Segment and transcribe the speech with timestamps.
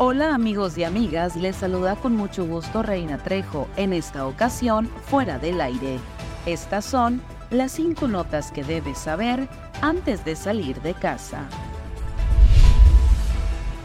[0.00, 5.40] Hola amigos y amigas, les saluda con mucho gusto Reina Trejo, en esta ocasión fuera
[5.40, 5.98] del aire.
[6.46, 9.48] Estas son las cinco notas que debes saber
[9.82, 11.48] antes de salir de casa.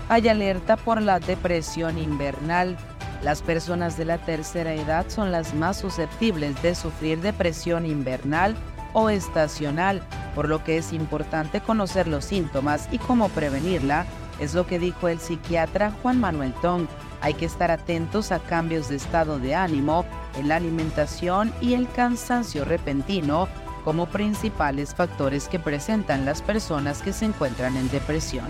[0.08, 2.78] Hay alerta por la depresión invernal.
[3.24, 8.56] Las personas de la tercera edad son las más susceptibles de sufrir depresión invernal
[8.94, 10.04] o estacional,
[10.36, 14.06] por lo que es importante conocer los síntomas y cómo prevenirla
[14.40, 16.88] es lo que dijo el psiquiatra Juan Manuel Tong.
[17.22, 20.06] Hay que estar atentos a cambios de estado de ánimo,
[20.38, 23.48] en la alimentación y el cansancio repentino
[23.84, 28.48] como principales factores que presentan las personas que se encuentran en depresión.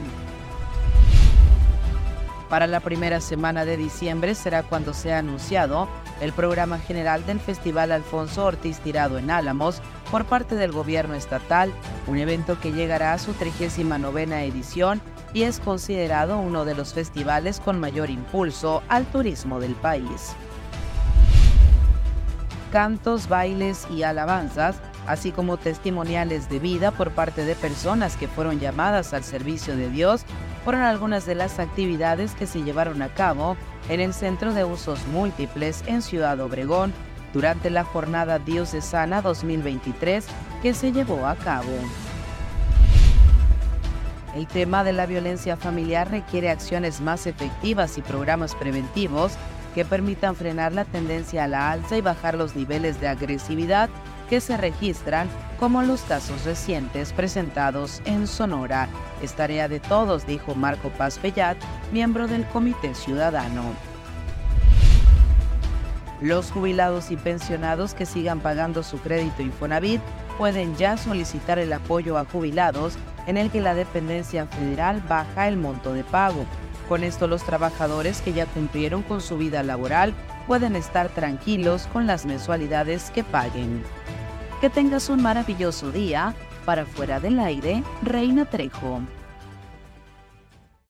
[2.49, 5.87] Para la primera semana de diciembre será cuando se ha anunciado
[6.21, 9.81] el programa general del Festival Alfonso Ortiz Tirado en Álamos
[10.11, 11.73] por parte del gobierno estatal,
[12.05, 15.01] un evento que llegará a su 39 edición
[15.33, 20.35] y es considerado uno de los festivales con mayor impulso al turismo del país.
[22.71, 28.59] Cantos, bailes y alabanzas, así como testimoniales de vida por parte de personas que fueron
[28.59, 30.23] llamadas al servicio de Dios,
[30.63, 33.57] fueron algunas de las actividades que se llevaron a cabo
[33.89, 36.93] en el Centro de Usos Múltiples en Ciudad Obregón
[37.33, 40.25] durante la Jornada Diocesana 2023
[40.61, 41.73] que se llevó a cabo.
[44.35, 49.33] El tema de la violencia familiar requiere acciones más efectivas y programas preventivos
[49.75, 53.89] que permitan frenar la tendencia a la alza y bajar los niveles de agresividad
[54.29, 55.27] que se registran,
[55.59, 58.87] como los casos recientes presentados en Sonora.
[59.21, 61.57] Es tarea de todos, dijo Marco Paz Pellat,
[61.91, 63.63] miembro del Comité Ciudadano.
[66.21, 70.01] Los jubilados y pensionados que sigan pagando su crédito Infonavit
[70.37, 75.57] pueden ya solicitar el apoyo a jubilados en el que la dependencia federal baja el
[75.57, 76.45] monto de pago.
[76.89, 80.13] Con esto los trabajadores que ya cumplieron con su vida laboral
[80.47, 83.83] pueden estar tranquilos con las mensualidades que paguen.
[84.61, 86.33] Que tengas un maravilloso día.
[86.65, 89.01] Para fuera del aire, Reina Trejo.